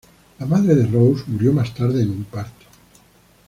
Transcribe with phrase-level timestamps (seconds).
[0.39, 2.65] La madre de Rose murió más tarde en un parto.